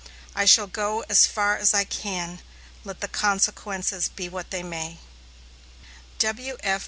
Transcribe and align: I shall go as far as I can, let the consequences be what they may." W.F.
I 0.35 0.45
shall 0.45 0.65
go 0.65 1.01
as 1.11 1.27
far 1.27 1.55
as 1.57 1.75
I 1.75 1.83
can, 1.83 2.39
let 2.83 3.01
the 3.01 3.07
consequences 3.07 4.09
be 4.09 4.29
what 4.29 4.49
they 4.49 4.63
may." 4.63 4.97
W.F. 6.17 6.79